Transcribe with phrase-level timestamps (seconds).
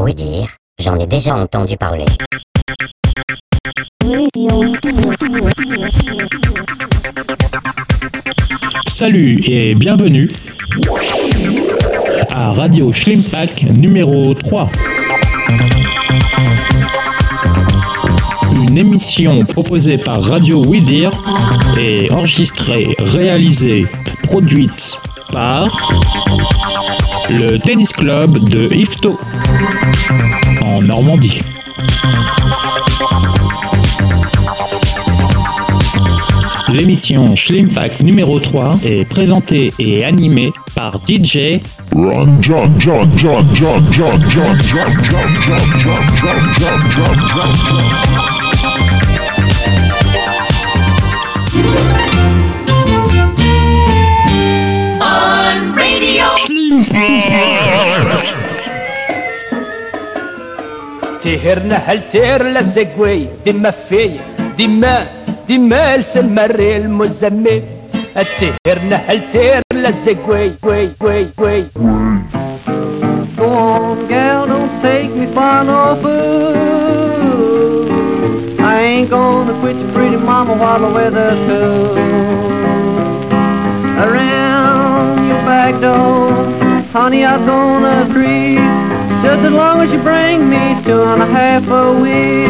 [0.00, 0.46] Oui dire,
[0.78, 2.04] j'en ai déjà entendu parler.
[8.86, 10.30] Salut et bienvenue
[12.30, 14.70] à Radio Schlimpack numéro 3.
[18.52, 21.10] Une émission proposée par Radio Widir
[21.76, 23.84] et enregistrée, réalisée,
[24.22, 25.00] produite
[25.32, 25.66] par
[27.30, 29.18] le tennis club de Ifto
[30.62, 31.40] en Normandie.
[36.68, 41.60] L'émission Schlimpack numéro 3 est présentée et animée par DJ.
[61.20, 64.10] تهرنا هل تهر لزقوي دما في
[64.58, 65.06] دما
[65.48, 67.62] دما المري المزمي
[68.38, 71.64] تهرنا هل تهر لزقوي وي وي وي
[74.82, 77.90] take me no fool.
[78.60, 81.98] I ain't gonna quit your pretty mama while the weather's cool.
[84.04, 86.47] Around your back door,
[86.92, 88.58] honey, I'm gonna creep.
[89.22, 92.48] Just as long as you bring me two and a half a week.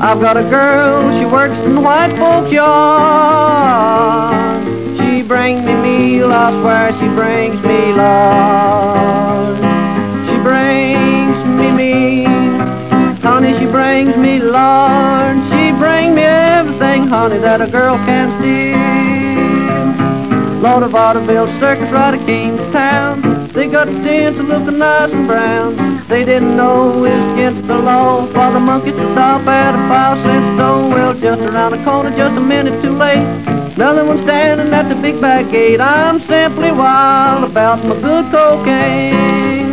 [0.00, 4.32] I've got a girl, she works in the white folks' yard.
[4.98, 9.56] She brings me meal, I swear she brings me love.
[10.28, 12.64] She brings me meal,
[13.20, 15.36] honey, she brings me lard.
[15.52, 19.19] She brings me everything, honey, that a girl can steal.
[20.60, 23.48] Load of vaudeville circus right at Kingstown.
[23.54, 26.06] They got the tents looking nice and brown.
[26.06, 29.80] They didn't know it was against the law for the monkeys to stop at a
[29.88, 30.90] five cent store.
[30.92, 33.24] Well, just around the corner, just a minute too late.
[33.74, 35.80] Another one standing at the big back gate.
[35.80, 39.72] I'm simply wild about my good cocaine.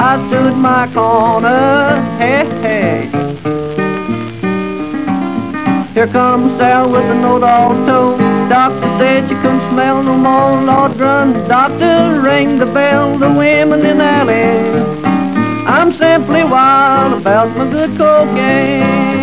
[0.00, 3.10] I stood my corner, hey, hey.
[5.92, 8.23] Here comes Sal with a note all told.
[8.48, 10.62] Doctor said she couldn't smell no more.
[10.62, 13.18] Lord, run, doctor, ring the bell.
[13.18, 15.04] The women in the alley.
[15.66, 19.14] I'm simply wild about my good cocaine.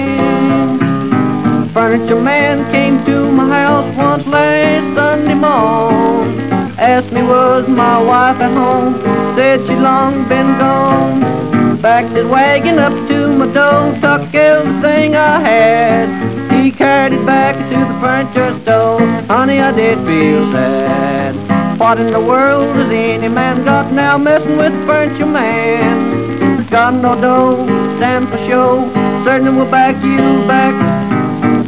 [1.71, 6.51] Furniture man came to my house once last Sunday morning.
[6.77, 8.99] Asked me was my wife at home.
[9.35, 11.79] Said she long been gone.
[11.81, 16.40] Backed his wagon up to my door, took everything I had.
[16.61, 19.01] He carried it back to the furniture store.
[19.25, 21.33] Honey, I did feel sad.
[21.79, 26.67] What in the world has any man got now messing with the furniture man?
[26.69, 27.65] Got no dough,
[27.97, 28.85] stand for show.
[29.25, 30.77] Certainly will back you back.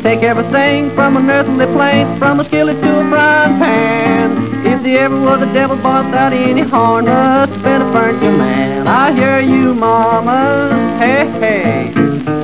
[0.04, 4.66] Take everything from an earthly plane, from a skillet to a frying pan.
[4.68, 8.88] If there ever was a devil boss without any have been a furniture man.
[8.88, 10.98] I hear you, mama.
[11.00, 12.43] Hey, hey.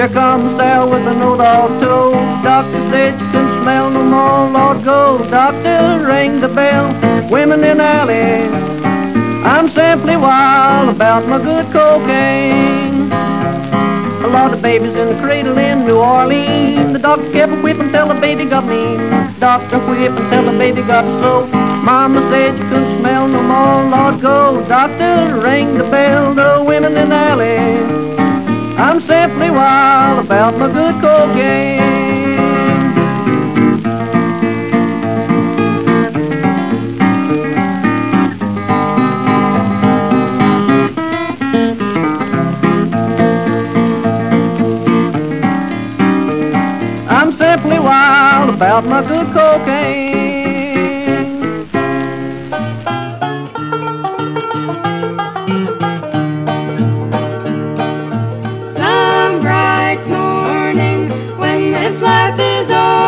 [0.00, 2.14] Here comes Sal with a note all told.
[2.40, 4.48] Doctor said you couldn't smell no more.
[4.48, 6.88] Lord, go, doctor, ring the bell.
[7.30, 8.48] Women in alley.
[9.44, 13.12] I'm simply wild about my good cocaine.
[14.24, 16.94] A lot of babies in the cradle in New Orleans.
[16.94, 18.96] The doctor kept whipping till the baby got mean.
[19.38, 21.44] Doctor whipped until the baby got so.
[21.84, 23.84] Mama said you couldn't smell no more.
[23.84, 26.34] Lord, go, doctor, ring the bell.
[26.34, 27.99] The women in alley.
[28.82, 31.80] I'm simply wild about my good cocaine.
[47.06, 50.29] I'm simply wild about my good cocaine.
[62.00, 62.99] Life is o'er,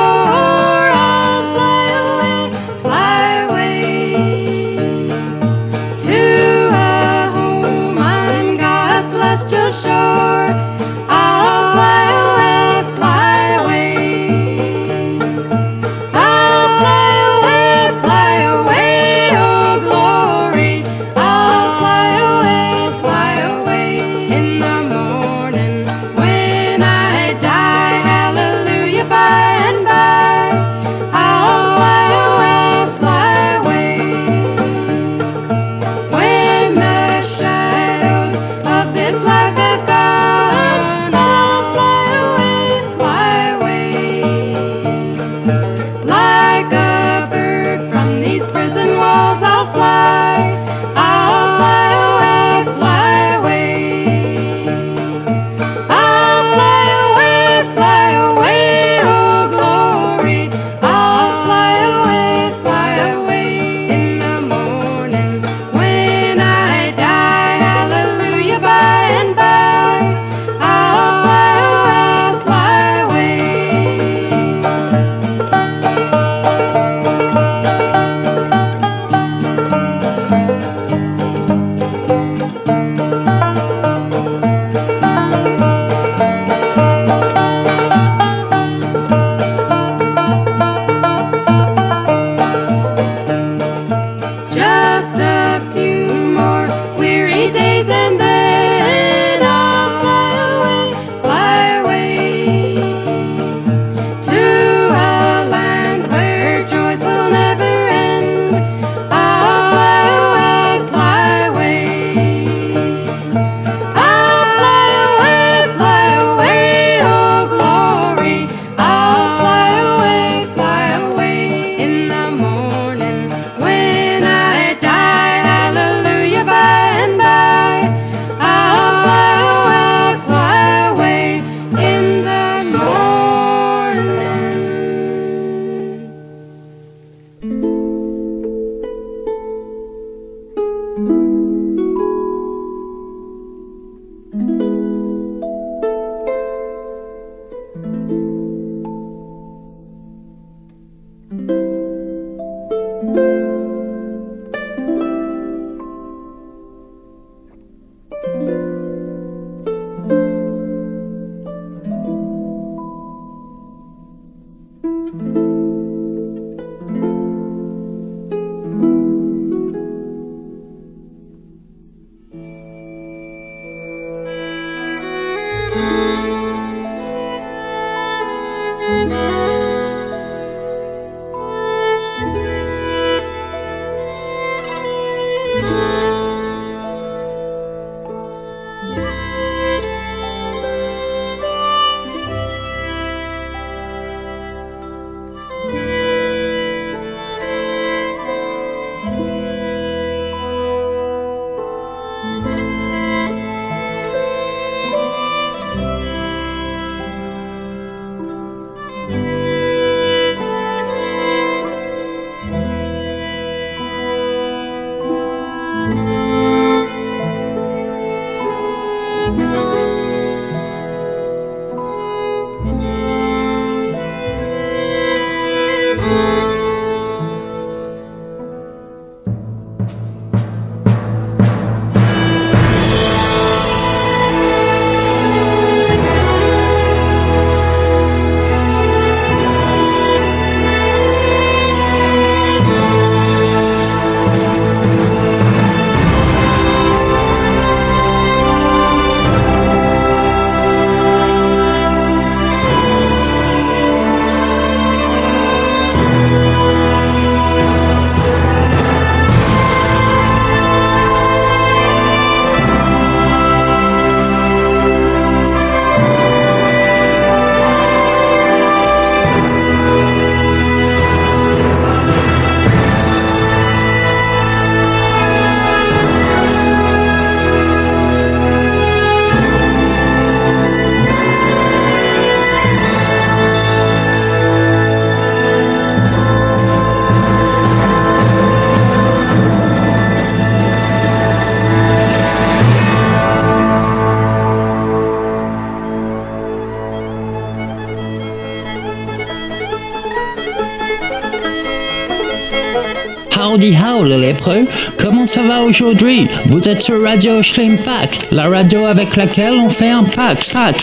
[304.96, 306.28] comment ça va aujourd'hui?
[306.46, 310.76] Vous êtes sur Radio Schlimpack, la radio avec laquelle on fait un pack, pack.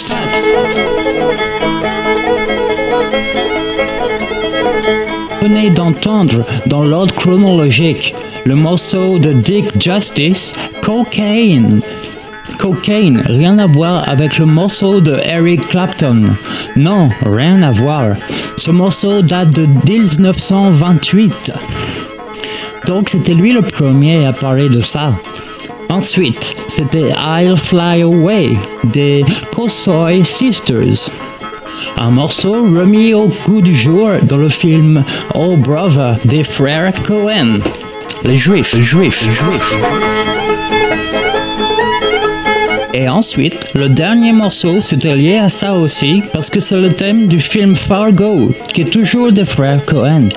[5.50, 8.14] venez d'entendre dans l'ordre chronologique
[8.46, 11.82] le morceau de Dick Justice, Cocaine.
[12.58, 16.34] Cocaine, rien à voir avec le morceau de Eric Clapton.
[16.76, 18.16] Non, rien à voir.
[18.58, 21.52] Ce morceau date de 1928.
[22.90, 25.14] Donc c'était lui le premier à parler de ça.
[25.90, 31.12] Ensuite, c'était I'll Fly Away des Kosoy Sisters.
[31.98, 35.04] Un morceau remis au goût du jour dans le film
[35.36, 37.58] Oh Brother des frères Cohen.
[38.24, 39.78] Les juifs, les juifs, les juifs.
[42.92, 47.28] Et ensuite, le dernier morceau, c'était lié à ça aussi, parce que c'est le thème
[47.28, 50.30] du film Fargo, qui est toujours des frères Cohen.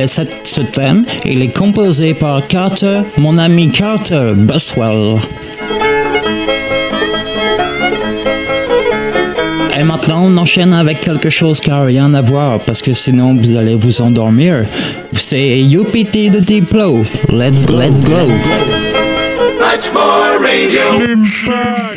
[0.00, 5.16] Et cette- ce thème, il est composé par Carter, mon ami Carter Buswell.
[9.78, 13.34] Et maintenant, on enchaîne avec quelque chose qui n'a rien à voir, parce que sinon
[13.34, 14.64] vous allez vous endormir.
[15.12, 17.04] C'est UPT de Diplo.
[17.32, 18.12] Let's go, let's go.
[19.60, 21.87] Much more radio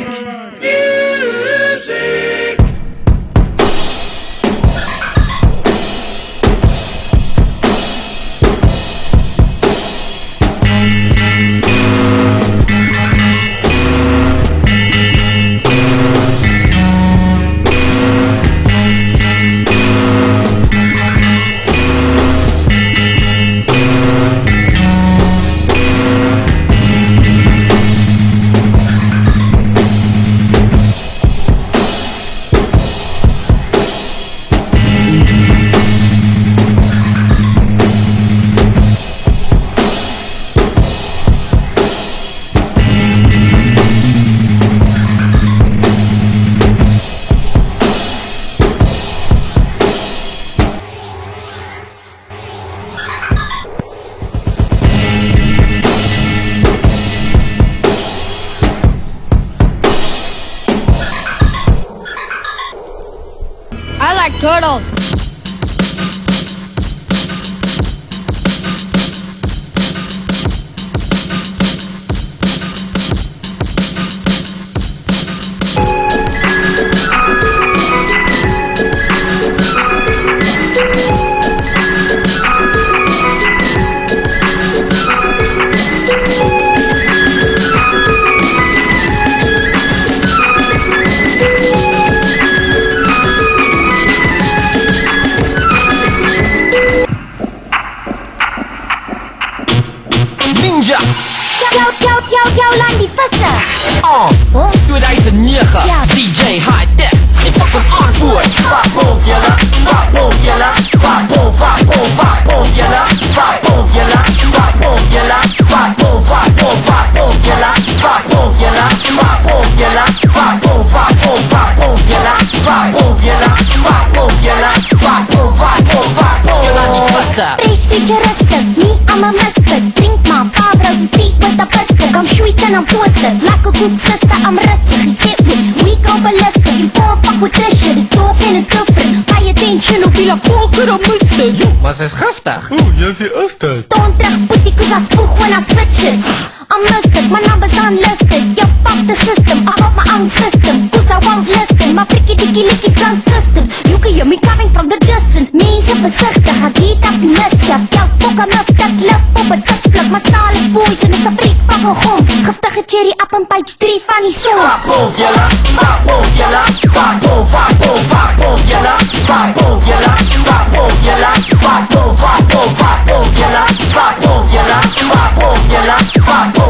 [141.82, 142.70] Was ist Haftach?
[142.70, 143.84] Oh, ja, sie ist.
[143.84, 146.61] Stone der Booty, cause I spook when I.
[146.72, 148.56] I'm listed, my numbers unlisted.
[148.56, 150.88] Yup, fuck the system, I got my own system.
[150.88, 153.68] Cause I won't listen, my freaky dicky licky strong systems.
[153.84, 155.52] You can hear me coming from the distance.
[155.52, 157.84] Mense versigtig, ek het op die mischief.
[157.92, 160.08] Jou pokke mif, dit lip op 'n tikpluk.
[160.14, 162.20] My staal is poison, dis 'n freak fakkel gom.
[162.46, 164.60] Giftige cherry up in page 3 van die son.
[164.64, 166.62] Fakkel julle, fakkel julle,
[166.96, 168.94] fakkel, fakkel, fakkel julle,
[169.28, 170.12] fakkel julle,
[170.48, 171.32] fakkel julle,
[171.64, 173.64] fakkel, fakkel, fakkel julle,
[173.96, 174.78] fakkel julle,
[175.12, 175.98] fakkel julle,
[176.28, 176.61] fakkel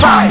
[0.00, 0.28] vaak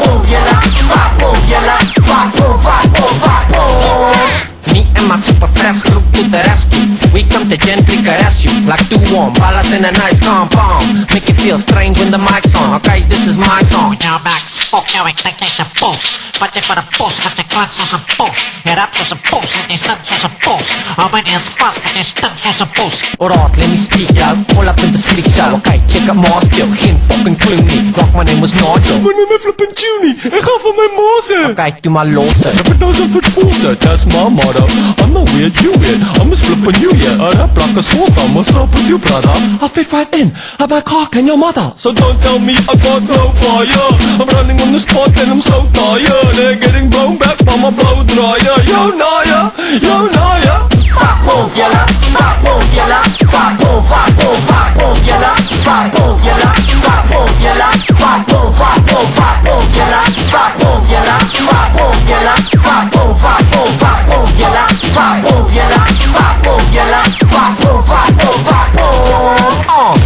[2.93, 4.74] boom, vaak boom.
[4.74, 6.86] Me and my super fresh group to the rescue.
[7.13, 11.07] We come to gently caress you like two warm ballas in a nice compound.
[11.13, 12.75] Make you feel strange when the mic's on.
[12.81, 13.95] Okay, this is my song.
[13.98, 16.01] Jouw Max, volk jou, ek dink jy's 'n bos.
[16.39, 18.38] Wat jy van 'n bos, wat jy klink soos 'n bos.
[18.65, 20.67] Jy rap soos 'n bos, en jy sing soos 'n bos.
[20.98, 22.95] Hou my eens vas, want jy stink soos 'n bos.
[23.19, 24.36] Alright, let me speak jou.
[24.57, 25.55] All up in the street show.
[25.57, 26.69] Okay, check out my skill.
[26.81, 27.91] Geen fucking clue nie.
[27.95, 29.00] Rock my name was Nigel.
[29.00, 30.15] My name is flippin' Tune.
[30.38, 31.39] Ek gaan van my mose.
[31.51, 32.38] Okay, toe maar los.
[32.43, 33.62] Rip it down for fools.
[33.79, 34.65] That's my motto.
[35.01, 36.01] I'm not weird, you weird.
[36.19, 37.22] I'm just flippin' you, yeah.
[37.22, 38.22] I rap like a soda.
[38.22, 39.29] I'm up with you, brother.
[39.62, 40.36] I fit right in.
[40.60, 41.72] I'm a cock and your mother.
[41.75, 43.89] So don't tell me I got no fire.
[44.19, 46.36] I'm running on the spot and I'm so tired.
[46.36, 48.58] They're getting blown back by my blow dryer.
[48.64, 50.68] Yo, Naya, yo, Naya.
[50.96, 51.84] Fuck boom, yella.
[52.16, 53.00] Fuck boom, yella.
[53.32, 55.32] Fuck boom, fuck boom, fuck boom, yella.
[55.66, 56.52] Fuck boom, yella.
[56.86, 57.70] Fuck boom, yella.
[58.00, 60.02] Fuck boom, fuck boom, fuck boom, yella.
[60.32, 61.18] Fuck boom, yella.
[61.20, 62.36] Fuck boom, yella.
[62.64, 64.66] Fuck boom, fuck boom, fuck boom, yella.
[64.96, 65.82] Fuck boom, yella.
[66.16, 67.02] Fuck boom, yella.
[67.34, 69.66] Fuck boom, fuck boom, fuck boom.
[69.68, 70.05] Uh.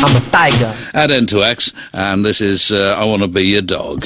[0.00, 0.76] I'm a tiger.
[0.94, 4.04] Add N to (X), and this is uh, I Want to Be Your Dog.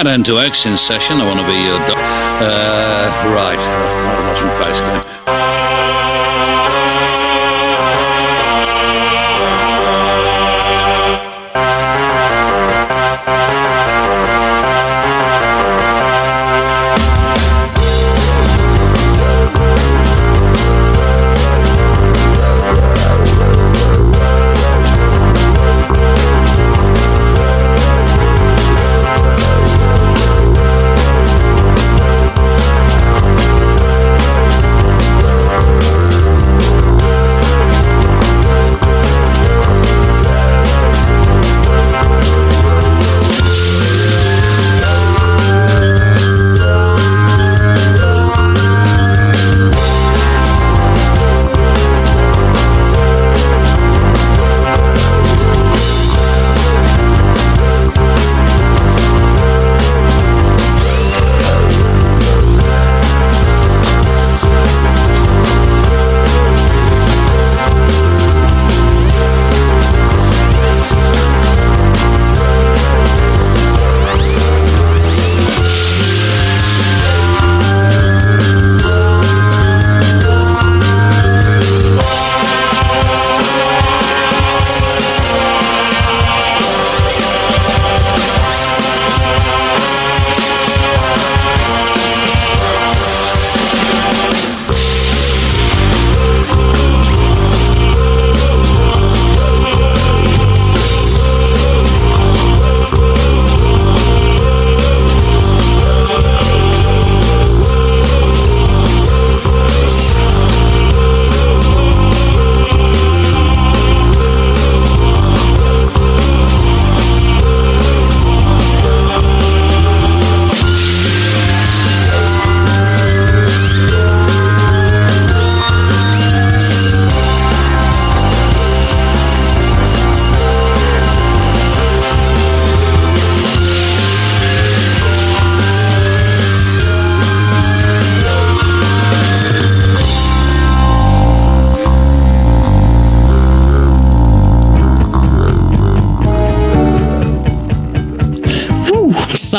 [0.00, 1.20] Pat N to in session.
[1.20, 1.78] I want to be your.
[1.84, 3.60] Do- uh, right.
[4.28, 5.69] Lost my place again.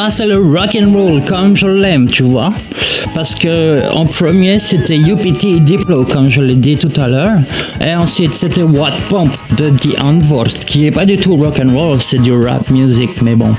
[0.01, 2.51] Ça, c'est le rock and roll comme je l'aime, tu vois.
[3.13, 7.37] Parce que en premier, c'était UPT Diplo, comme je l'ai dit tout à l'heure.
[7.85, 11.77] Et ensuite, c'était What Pump de The Antwoord, qui est pas du tout rock and
[11.77, 13.53] roll, c'est du rap music, mais bon.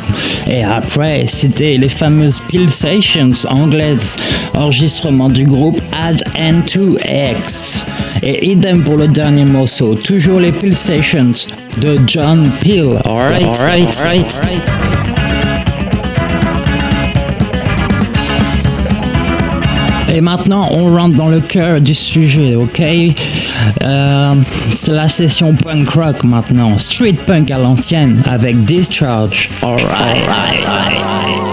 [0.51, 4.17] Et après, c'était les fameuses Pulsations anglaises,
[4.53, 7.85] enregistrement du groupe Add N2X.
[8.25, 11.47] Et idem pour le dernier morceau, toujours les Pulsations
[11.81, 12.99] de John Peel.
[13.05, 14.92] Alright, alright, alright.
[20.15, 22.83] Et maintenant, on rentre dans le cœur du sujet, ok?
[23.83, 24.35] Euh,
[24.71, 29.49] C'est la session punk rock maintenant, street punk à l'ancienne avec Discharge.
[29.63, 31.52] Alright, alright, alright.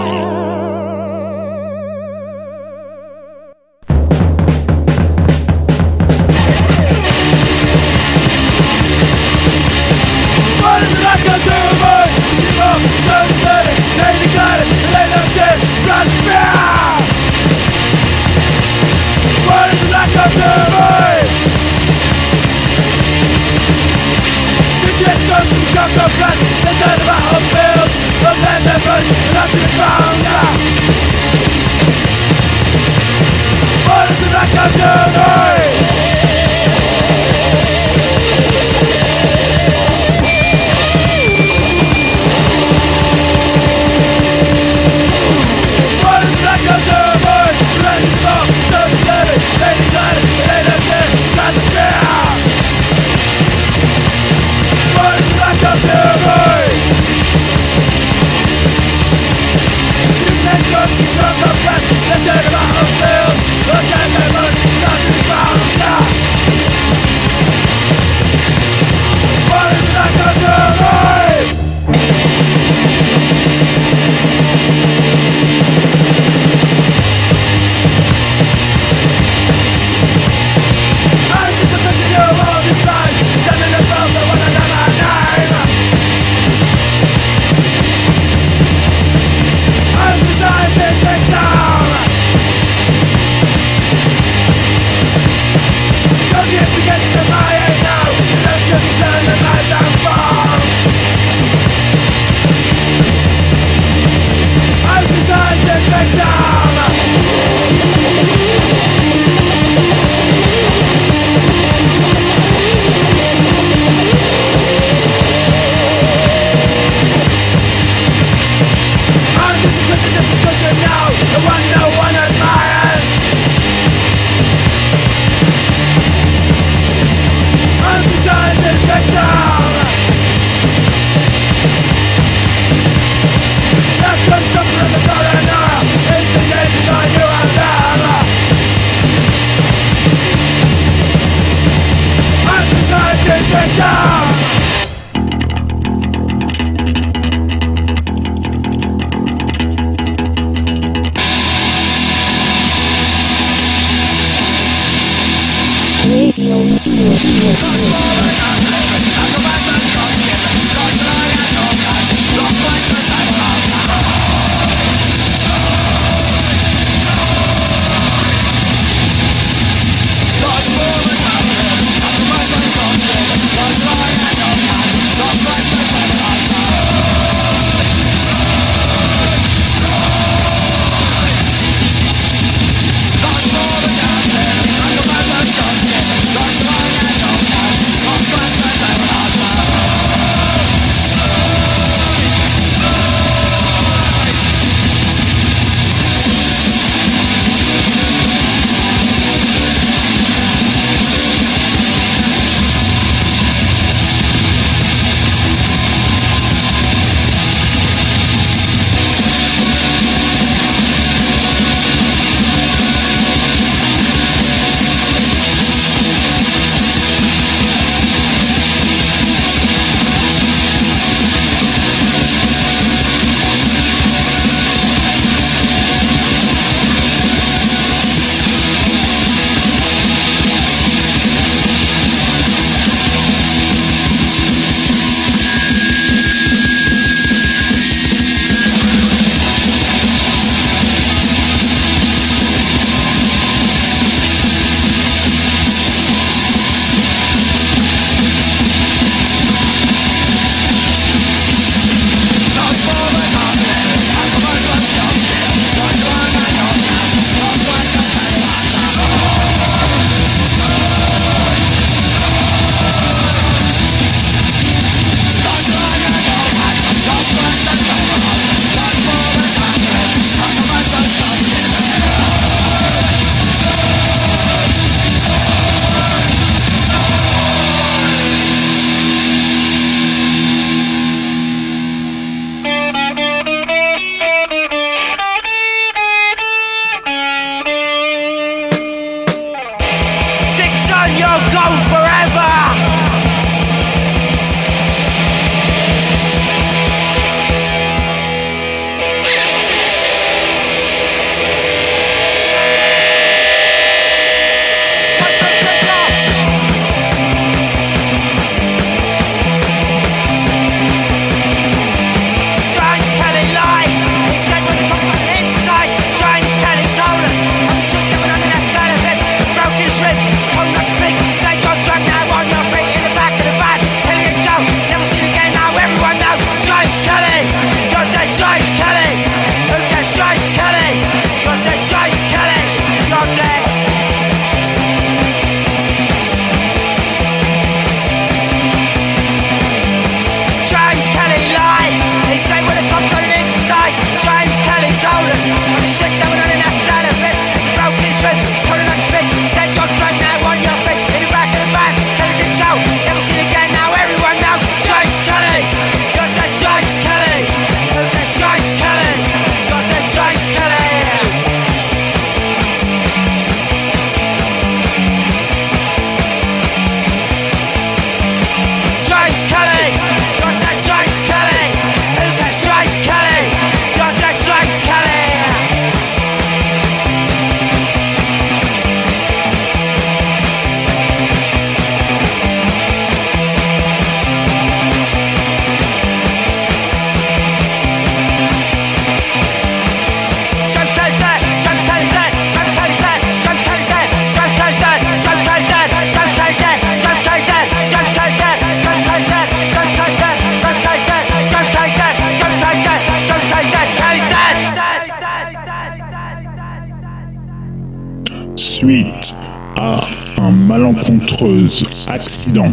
[412.06, 412.72] Accident,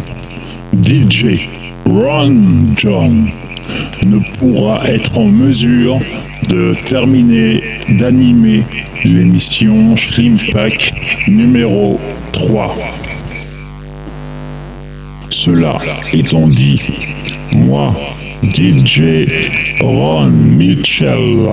[0.84, 1.48] DJ
[1.84, 3.28] Ron John
[4.06, 5.98] ne pourra être en mesure
[6.48, 8.62] de terminer d'animer
[9.04, 9.96] l'émission
[10.52, 10.94] Pack
[11.26, 11.98] numéro
[12.32, 12.74] 3.
[15.30, 15.78] Cela
[16.12, 16.80] étant dit,
[17.52, 17.94] moi,
[18.42, 19.26] DJ
[19.80, 21.48] Ron Mitchell,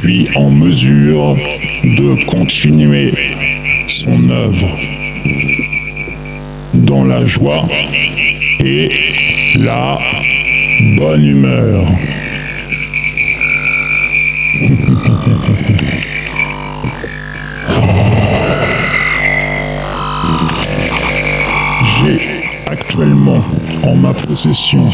[0.00, 1.36] suis en mesure
[1.84, 3.12] de continuer
[4.04, 4.78] son œuvre
[6.72, 7.66] dans la joie
[8.64, 8.90] et
[9.56, 9.98] la
[10.96, 11.84] bonne humeur.
[21.98, 22.20] J'ai
[22.64, 23.44] actuellement
[23.82, 24.88] en ma possession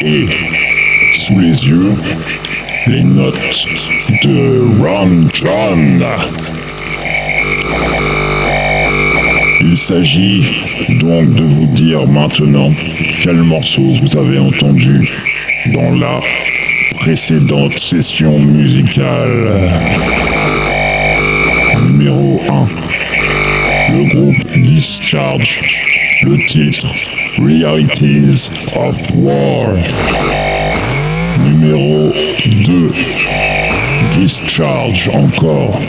[0.00, 0.26] et
[1.14, 1.94] sous les yeux
[2.86, 3.66] les notes
[4.22, 6.04] de Ron John.
[9.60, 10.44] Il s'agit
[11.00, 12.70] donc de vous dire maintenant
[13.22, 15.00] quel morceau vous avez entendu
[15.72, 16.20] dans la
[16.96, 19.70] précédente session musicale.
[21.86, 22.68] Numéro 1.
[23.94, 25.60] Le groupe Discharge.
[26.22, 26.86] Le titre
[27.38, 29.74] Realities of War.
[31.44, 32.12] Numéro
[32.64, 32.92] 2.
[34.18, 35.80] Discharge encore.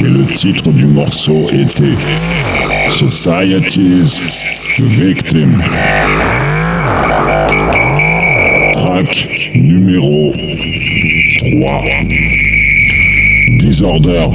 [0.00, 1.96] Et le titre du morceau était
[2.90, 4.20] Society's
[4.78, 5.60] Victim.
[8.74, 10.32] Track numéro
[11.52, 11.84] 3.
[13.58, 14.26] Disorder.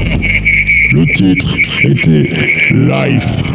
[0.91, 2.25] Le titre était
[2.71, 3.53] Life.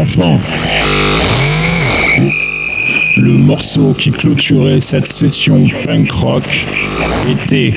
[0.00, 0.40] Enfin,
[3.16, 6.44] le morceau qui clôturait cette session punk rock
[7.30, 7.72] était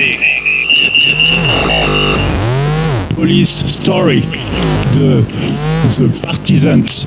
[3.22, 4.24] Police Story
[4.96, 5.24] de
[5.96, 7.06] The Partisans.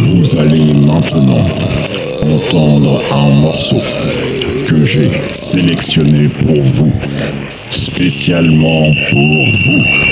[0.00, 1.46] Vous allez maintenant
[2.20, 3.80] entendre un morceau
[4.68, 6.92] que j'ai sélectionné pour vous,
[7.70, 10.09] spécialement pour vous.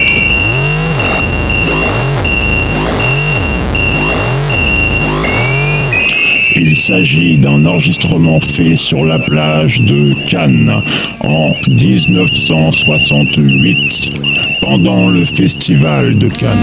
[6.61, 10.83] Il s'agit d'un enregistrement fait sur la plage de Cannes
[11.21, 14.11] en 1968
[14.61, 16.59] pendant le festival de Cannes.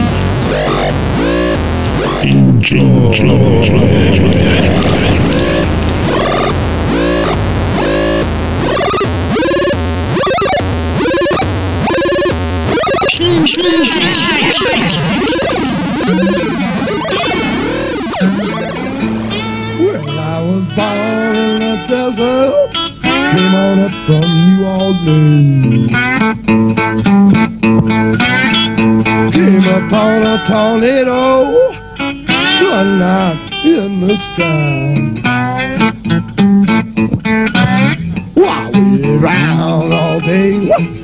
[30.44, 31.72] Tornado,
[32.60, 35.12] sun out in the sky.
[38.34, 40.95] While we round all day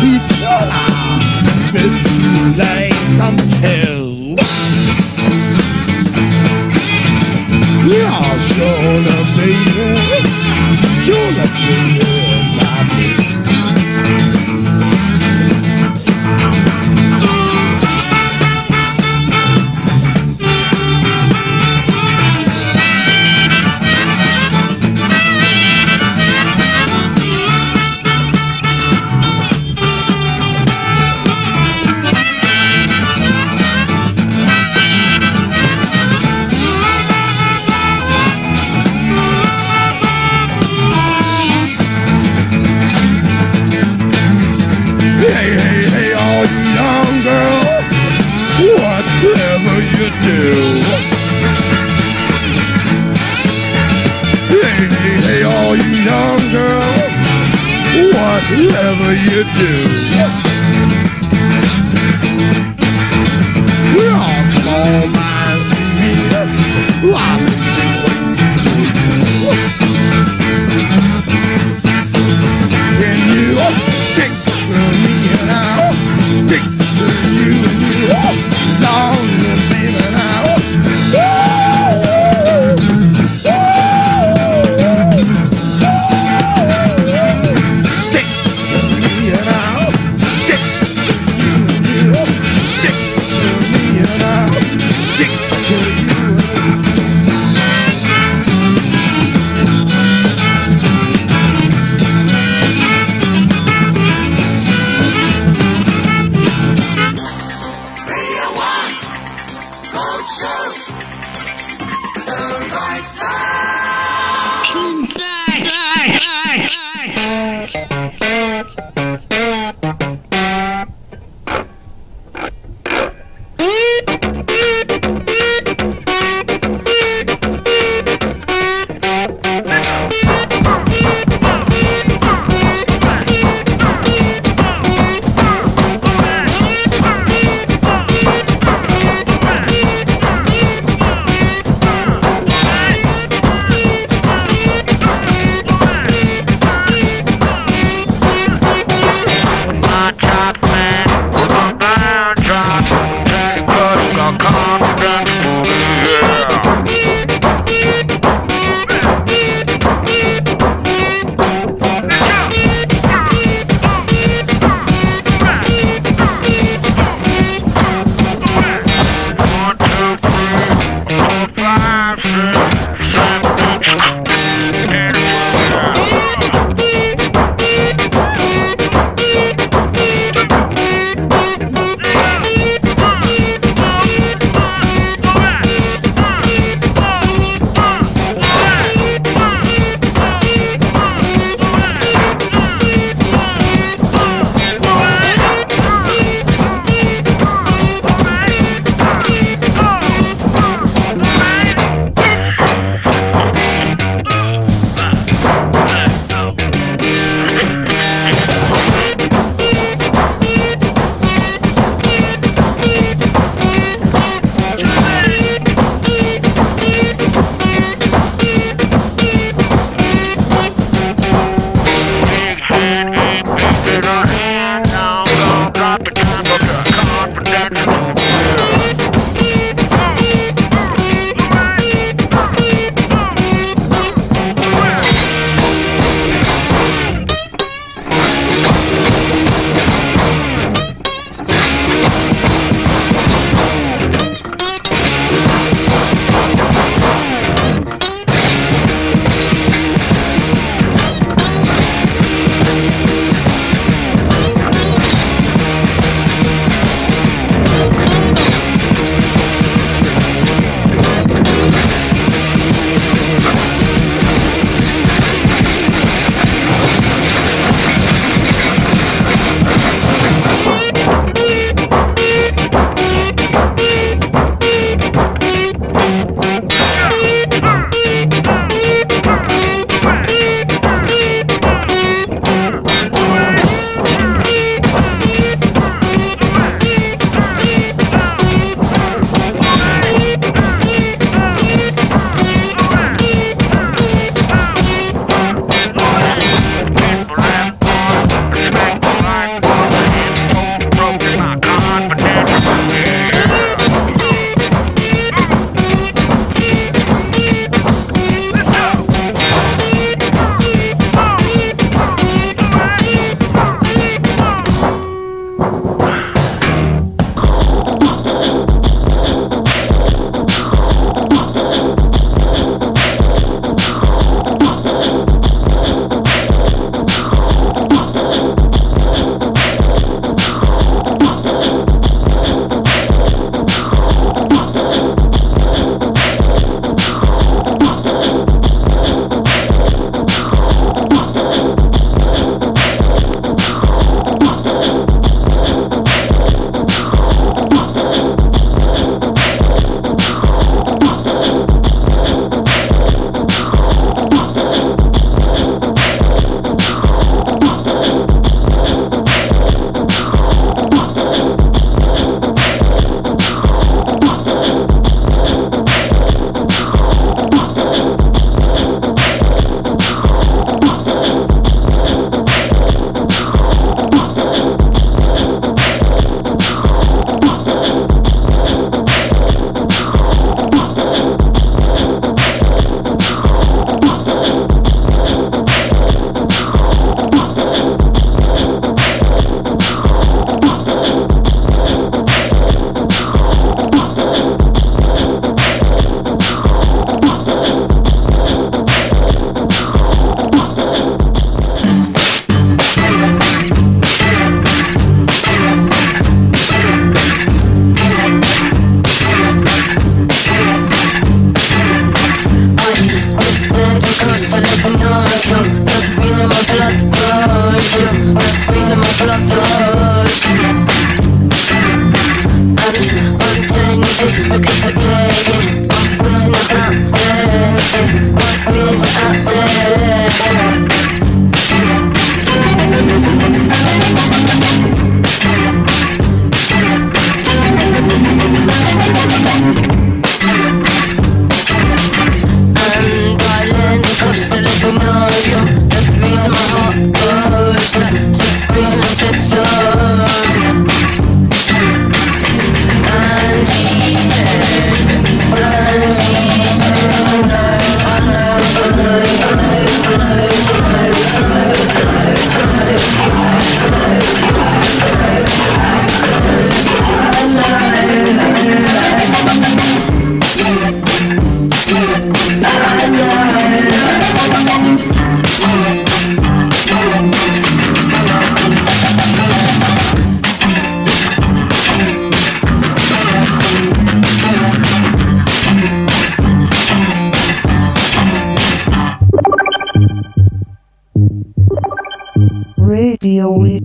[0.00, 0.29] teach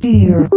[0.06, 0.48] Radio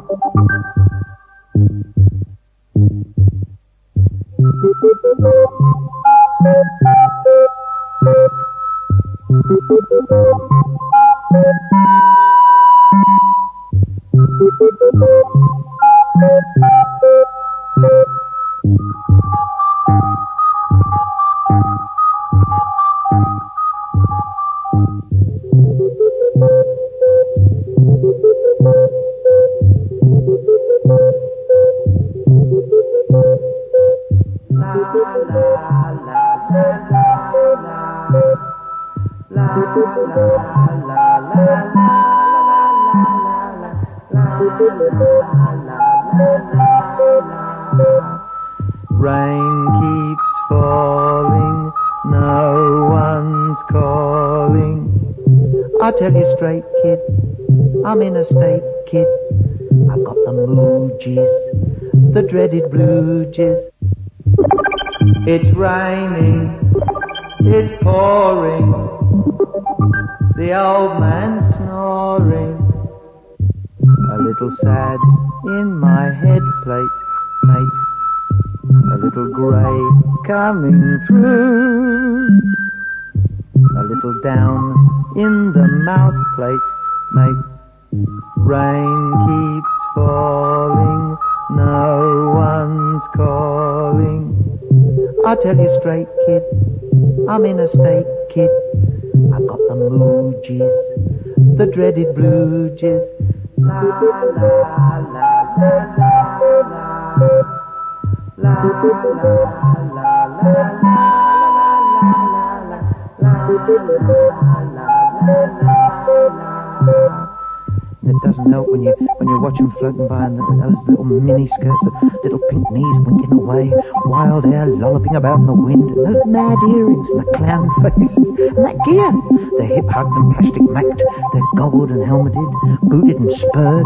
[118.09, 118.95] it doesn't help when you
[119.29, 121.85] when you watch them floating by and those little mini skirts,
[122.25, 123.71] little pink knees winking away,
[124.07, 128.17] wild hair lolloping about in the wind, and those mad earrings and the clown faces,
[128.17, 129.13] and that gear.
[129.59, 131.03] They're hip hugged and plastic macked,
[131.33, 132.41] they're gobbled and helmeted,
[132.89, 133.85] booted and spurred.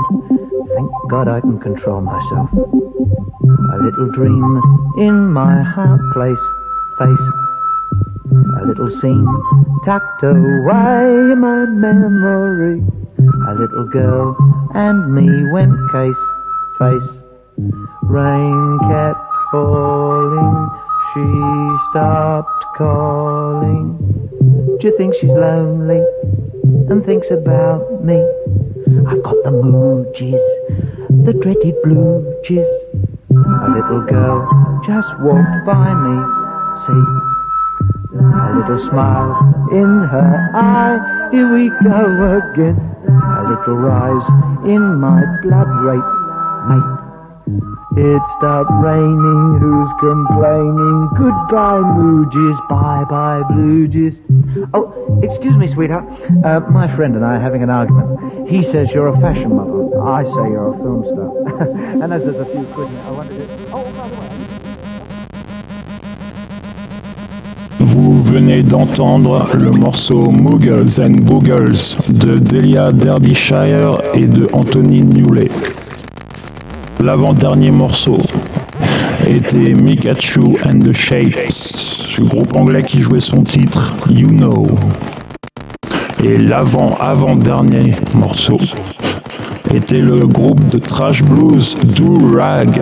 [0.77, 2.49] Thank God I can control myself.
[2.53, 4.63] A little dream
[4.99, 6.39] in my heart place,
[6.99, 7.27] face.
[8.63, 9.27] A little scene
[9.85, 13.02] tucked away in my memory.
[13.33, 14.37] A little girl
[14.75, 16.17] and me went case,
[16.79, 17.11] face.
[18.03, 19.21] Rain kept
[19.51, 20.71] falling,
[21.13, 23.97] she stopped calling.
[24.81, 26.05] Do you think she's lonely
[26.91, 28.21] and thinks about me?
[29.07, 32.23] I've got the mooges, the dreaded blue.
[32.53, 36.17] A little girl just walked by me,
[36.85, 37.03] see.
[38.21, 43.02] A little smile in her eye, here we go again.
[43.23, 44.27] A little rise
[44.67, 46.11] in my blood rate,
[46.69, 47.03] mate.
[47.95, 51.09] It stopped raining, who's complaining?
[51.17, 54.17] Goodbye, mooges, bye bye, blue jeans.
[54.73, 56.05] Oh, excuse me, sweetheart.
[56.45, 58.49] Uh, my friend and I are having an argument.
[58.49, 60.03] He says you're a fashion model.
[60.03, 62.03] I say you're a film star.
[62.03, 63.75] and as there's a few quid I wondered if...
[63.75, 64.12] Oh,
[68.33, 71.77] venez d'entendre le morceau Moogles and Boogles
[72.09, 75.51] de Delia Derbyshire et de Anthony Newley.
[77.01, 78.17] L'avant-dernier morceau
[79.27, 84.67] était Mikachu and the Shapes, ce groupe anglais qui jouait son titre You Know.
[86.25, 88.57] Et l'avant-avant-dernier morceau
[89.75, 92.81] était le groupe de trash blues Do Rag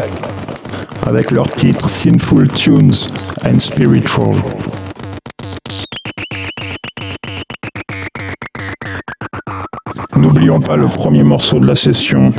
[1.09, 2.95] avec leur titre Sinful Tunes
[3.45, 4.31] and Spiritual.
[10.21, 12.35] N'oublions pas le premier morceau de la session,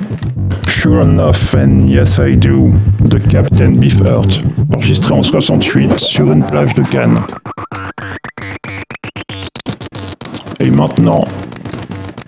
[0.67, 2.69] Sure Enough and Yes I Do
[2.99, 7.19] de Captain Beefheart, enregistré en 68 sur une plage de Cannes.
[10.59, 11.21] Et maintenant,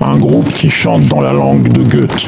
[0.02, 2.28] un groupe qui chante dans la langue de Goethe.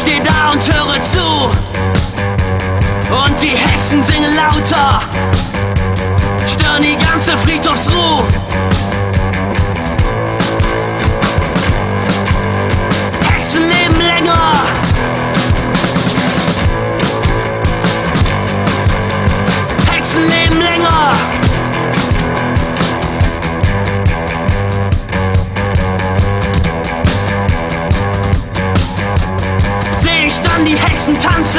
[0.00, 1.50] Steh da und höre zu.
[3.24, 5.00] Und die Hexen singen lauter,
[6.46, 8.49] stören die ganze Friedhofsruhe.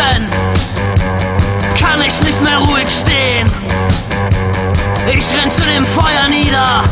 [0.01, 0.27] Tanzen,
[1.79, 3.51] kann ich nicht mehr ruhig stehen.
[5.07, 6.83] Ich renn zu dem Feuer nieder.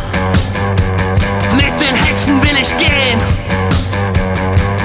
[1.56, 3.20] Mit den Hexen will ich gehen.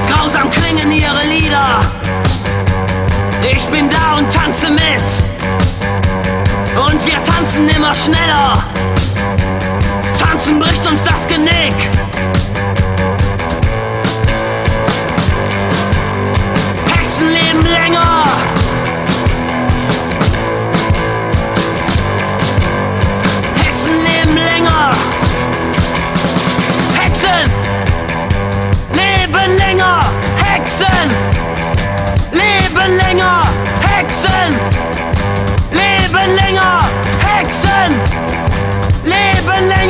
[0.08, 1.80] Grausam klingen ihre Lieder.
[3.42, 5.08] Ich bin da und tanze mit.
[6.76, 8.64] Und wir tanzen immer schneller.
[10.18, 11.74] Tanzen bricht uns das Genick.
[17.20, 18.24] Leben länger.
[23.56, 24.94] Hexen leben länger.
[26.94, 27.50] Hexen
[28.92, 30.04] leben länger.
[30.36, 31.10] Hexen
[32.32, 33.46] leben länger.
[33.80, 34.58] Hexen
[35.70, 36.88] leben länger.
[37.20, 38.00] Hexen
[39.04, 39.83] leben länger.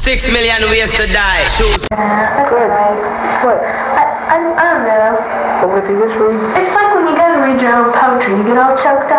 [0.00, 1.44] Six million ways to die.
[1.60, 1.84] Choose.
[1.92, 2.00] What?
[3.60, 5.12] I, I, I don't know.
[5.60, 6.40] What would it be this room?
[6.56, 9.09] It's like when you go to read your own poetry, you get all choked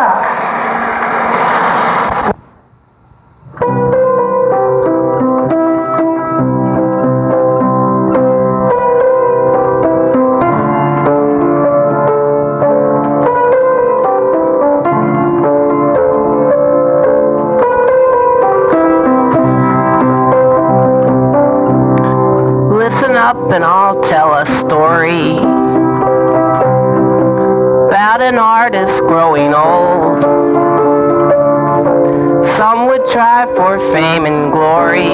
[33.45, 35.07] try for fame and glory,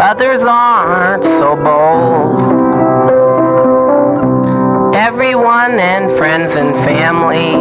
[0.00, 2.74] others aren't so bold.
[4.94, 7.52] Everyone and friends and family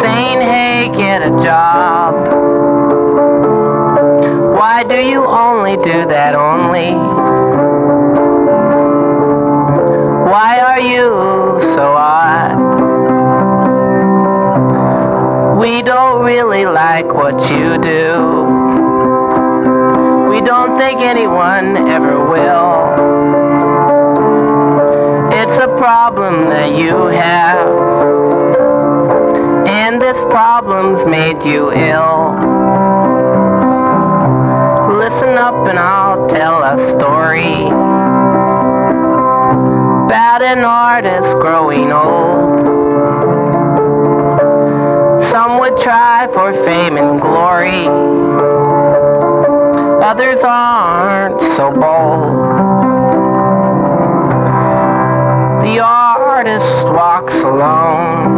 [0.00, 2.14] saying, hey, get a job.
[4.56, 7.03] Why do you only do that only?
[16.24, 18.08] Really like what you do.
[20.30, 22.94] We don't think anyone ever will.
[25.30, 27.68] It's a problem that you have.
[29.68, 32.32] And this problem's made you ill.
[34.96, 37.66] Listen up and I'll tell a story
[40.06, 42.33] about an artist growing old.
[45.70, 47.86] Would try for fame and glory,
[50.04, 52.36] others aren't so bold.
[55.64, 58.34] The artist walks alone.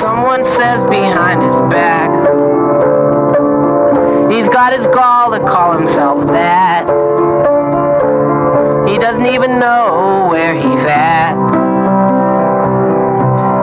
[0.00, 2.10] Someone says behind his back,
[4.32, 6.86] He's got his gall to call himself that.
[8.88, 11.21] He doesn't even know where he's at.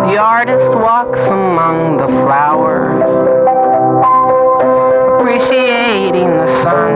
[0.09, 3.03] The artist walks among the flowers,
[5.21, 6.95] appreciating the sun.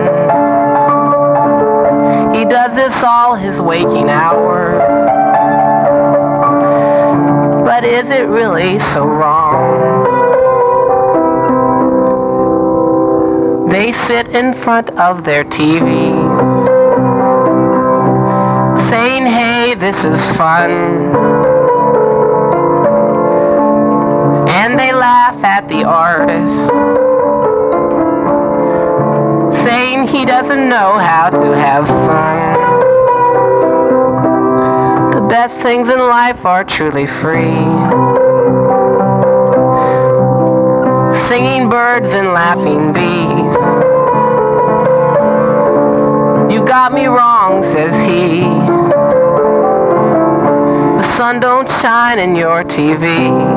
[2.34, 4.82] He does this all his waking hours.
[7.64, 10.10] But is it really so wrong?
[13.70, 16.50] They sit in front of their TVs,
[18.90, 21.23] saying, hey, this is fun.
[25.04, 26.56] Laugh at the artist,
[29.66, 32.54] saying he doesn't know how to have fun.
[35.12, 37.66] The best things in life are truly free.
[41.28, 43.56] Singing birds and laughing bees.
[46.54, 48.40] You got me wrong, says he.
[51.02, 53.53] The sun don't shine in your TV.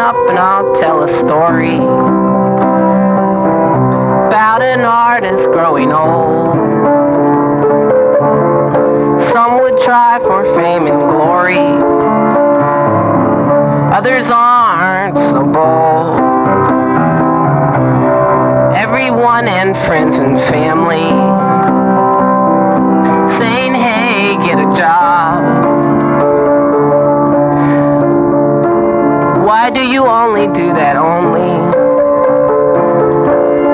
[0.00, 1.76] Up and I'll tell a story
[4.28, 6.56] about an artist growing old.
[9.30, 11.58] Some would try for fame and glory,
[13.92, 16.16] others aren't so bold.
[18.74, 21.10] Everyone and friends and family
[23.36, 25.49] saying, hey, get a job.
[29.50, 31.50] Why do you only do that only?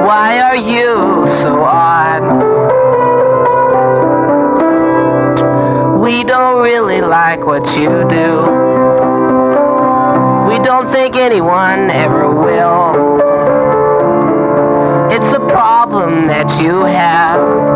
[0.06, 2.22] Why are you so odd?
[6.00, 8.40] We don't really like what you do.
[10.48, 13.20] We don't think anyone ever will.
[15.12, 17.75] It's a problem that you have.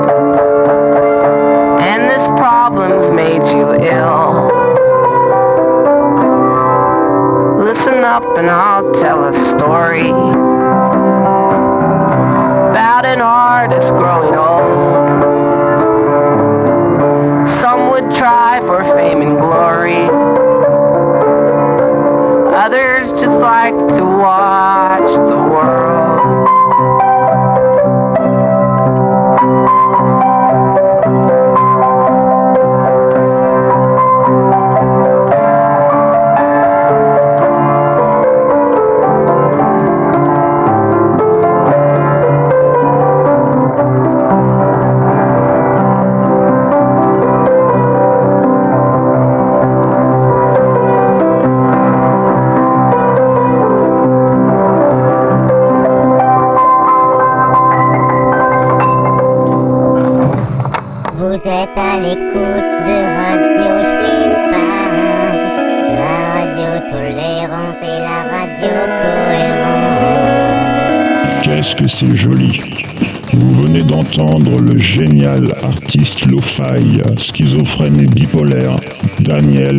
[74.59, 78.77] Le génial artiste lo-fi, schizophrène et bipolaire,
[79.21, 79.79] Daniel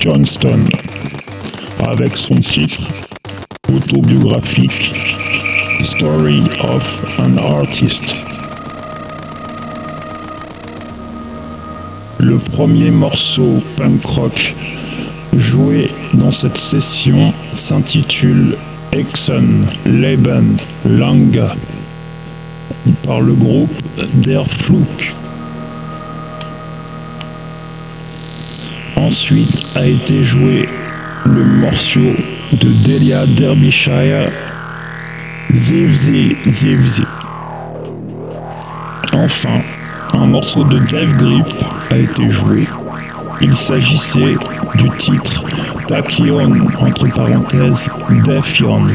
[0.00, 0.58] Johnston,
[1.86, 2.80] avec son titre
[3.74, 4.92] autobiographique
[5.82, 8.14] Story of an Artist.
[12.18, 14.54] Le premier morceau punk rock
[15.36, 18.56] joué dans cette session s'intitule
[18.92, 19.44] Exxon
[19.84, 21.38] Leben Lang
[23.04, 23.70] par le groupe
[24.14, 24.44] Der.
[28.96, 30.68] Ensuite a été joué
[31.24, 32.12] le morceau
[32.52, 34.30] de Delia Derbyshire
[35.52, 37.04] Zivzi Zivzi.
[39.12, 39.60] Enfin,
[40.14, 41.46] un morceau de Dave Grip
[41.90, 42.66] a été joué.
[43.40, 44.36] Il s'agissait
[44.74, 45.44] du titre
[45.86, 47.88] Tachyon, entre parenthèses,
[48.24, 48.86] Defion.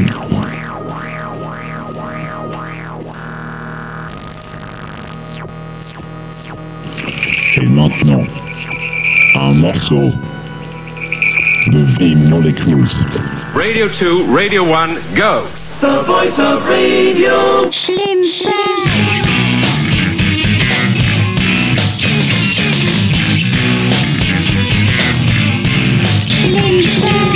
[7.82, 8.24] Maintenant,
[9.36, 10.12] un morceau
[11.72, 13.00] de V Molecules.
[13.56, 15.48] Radio 2, Radio 1, go.
[15.80, 17.72] The voice of radio.
[26.52, 27.31] Stromboli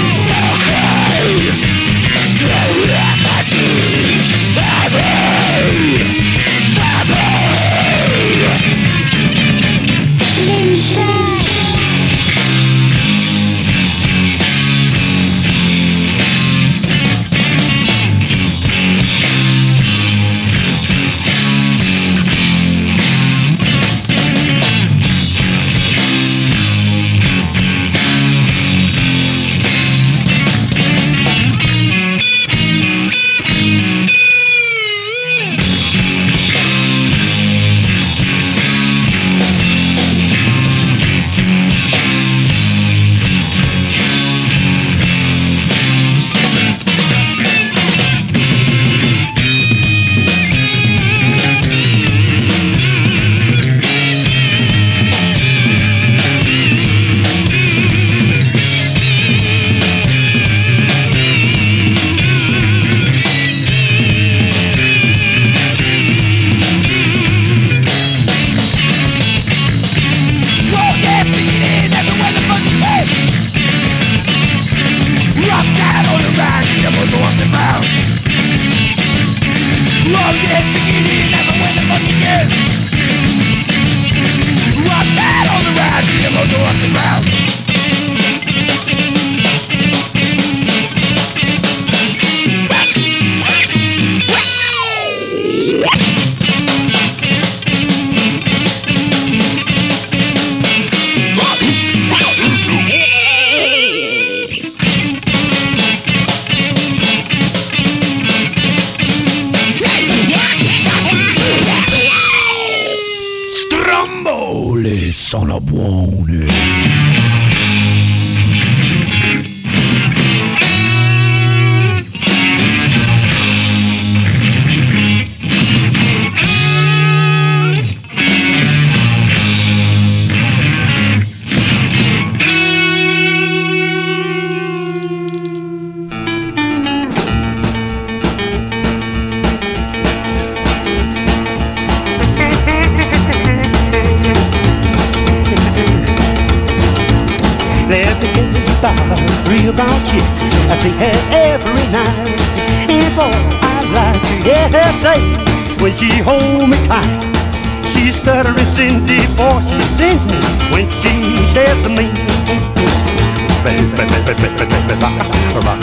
[115.25, 117.04] son of Warning.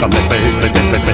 [0.03, 1.12] Rock, baby, baby, baby,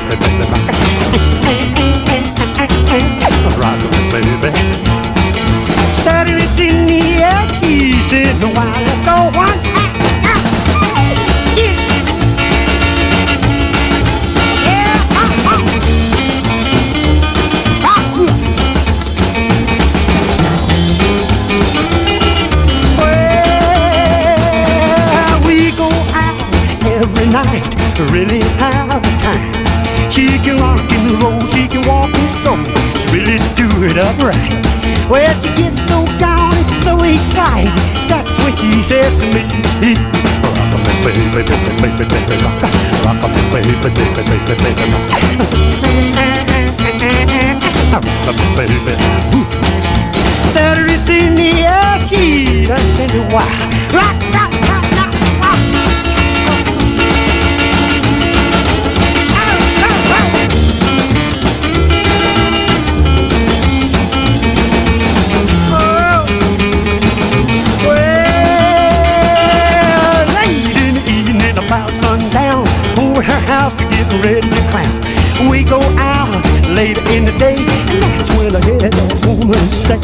[73.70, 75.50] house, we getting ready to clown.
[75.50, 76.30] We go out
[76.70, 80.00] later in the day, and that's when I hear that woman say,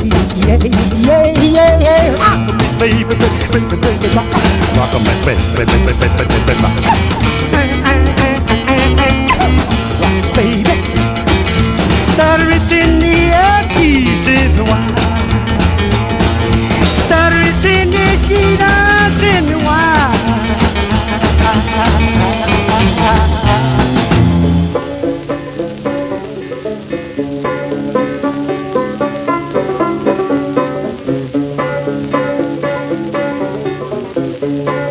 [0.45, 2.13] yeah, yeah, yeah, yeah.
[2.15, 4.31] Rock me, baby, baby, baby, baby, rock.
[4.77, 6.75] Rock me, baby, baby, baby, baby, baby, rock.
[10.01, 10.75] Rock, baby.
[12.13, 14.97] Stutter it the air, she's in the wild.
[17.05, 20.25] Stutter it in the sheet, I'm in the wild.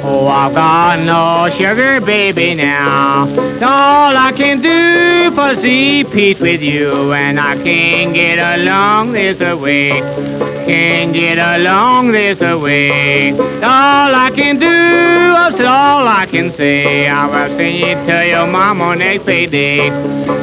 [0.06, 3.26] Oh, I've got no sugar baby now.
[3.62, 9.38] All I can do for see Pete with you, and I can't get along this
[9.58, 10.43] way.
[10.66, 13.32] Can't get along this way.
[13.32, 17.06] All I can do, that's all I can say.
[17.06, 19.90] I will sing it to your mama next payday.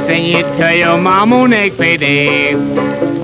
[0.05, 3.20] Sing it to your mama next payday.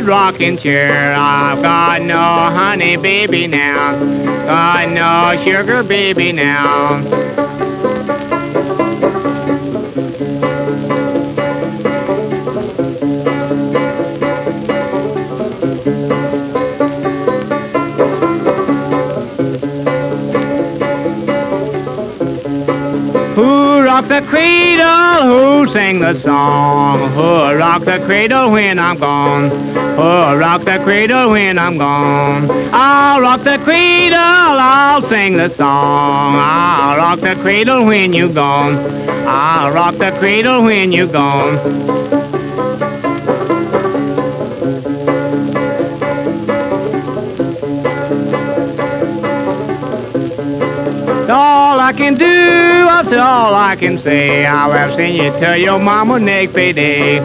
[0.00, 1.12] Red rocking chair.
[1.12, 3.98] I've got no honey baby now.
[4.46, 7.59] Got no sugar baby now.
[24.10, 25.22] The cradle?
[25.22, 27.12] Who sang the song?
[27.12, 29.50] Who rocked the cradle when I'm gone?
[29.50, 32.50] Who rocked the cradle when I'm gone?
[32.72, 36.34] I'll rock the cradle, I'll sing the song.
[36.36, 38.74] I'll rock the cradle when you're gone.
[39.28, 42.19] I'll rock the cradle when you're gone.
[51.90, 54.42] I can do, that's all I can say.
[54.42, 57.18] Have seen you tell your mama next payday.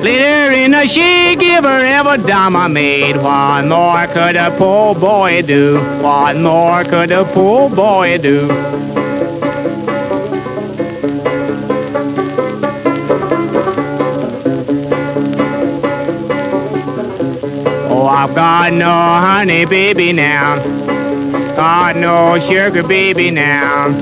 [0.00, 3.16] Later in the she give her every dime I made.
[3.18, 5.78] What more could a poor boy do?
[6.00, 8.48] What more could a poor boy do?
[17.90, 20.81] Oh, I've got no honey baby now.
[21.56, 23.92] Got no sugar baby now.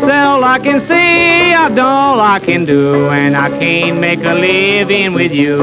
[0.00, 4.34] So I can say, I've done all I can do, and I can't make a
[4.34, 5.58] living with you.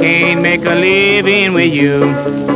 [0.00, 2.53] Can't make a living with you.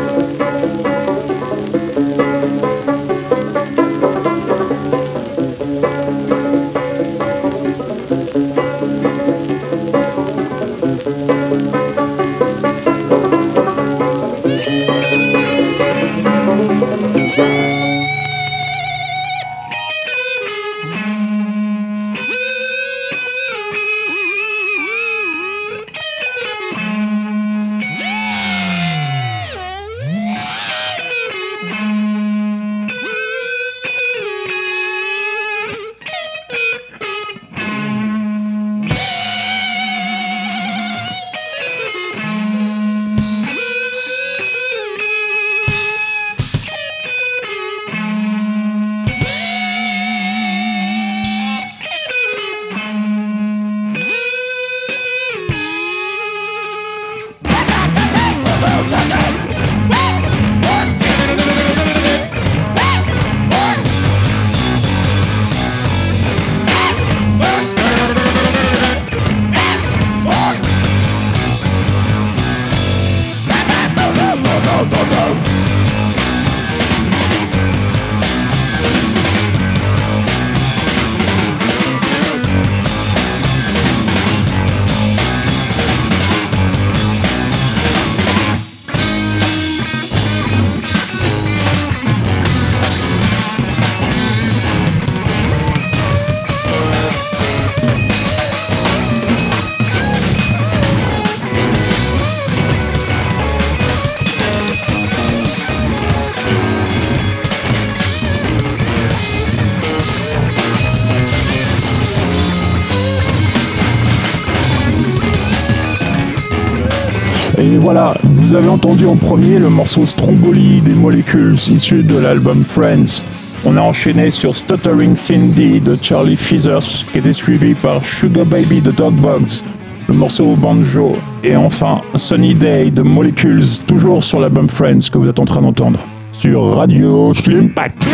[117.90, 123.24] Voilà, vous avez entendu en premier le morceau Stromboli des Molecules issu de l'album Friends.
[123.64, 128.82] On a enchaîné sur Stuttering Cindy de Charlie Feathers, qui était suivi par Sugar Baby
[128.82, 129.62] de Dog Bugs,
[130.06, 135.26] le morceau Banjo, et enfin Sunny Day de Molecules, toujours sur l'album Friends que vous
[135.26, 135.98] êtes en train d'entendre,
[136.32, 138.07] sur Radio Schlimpack.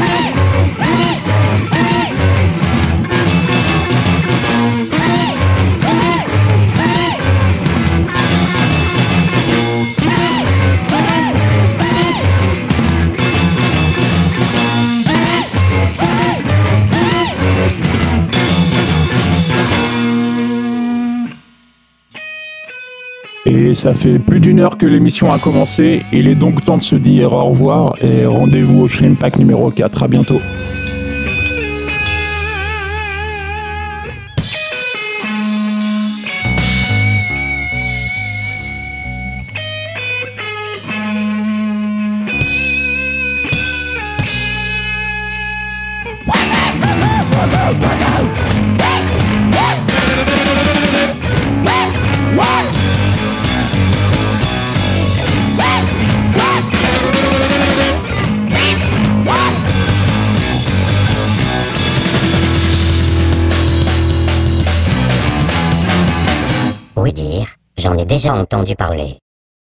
[23.84, 26.06] Ça fait plus d'une heure que l'émission a commencé.
[26.10, 29.70] Il est donc temps de se dire au revoir et rendez-vous au Slim Pack numéro
[29.70, 30.04] 4.
[30.04, 30.40] À bientôt.
[68.32, 69.23] Entendu parler.